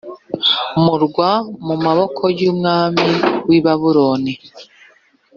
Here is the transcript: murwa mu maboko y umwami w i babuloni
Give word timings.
murwa 0.83 1.29
mu 1.65 1.75
maboko 1.85 2.23
y 2.39 2.43
umwami 2.51 3.09
w 3.47 3.49
i 3.57 3.59
babuloni 3.65 4.33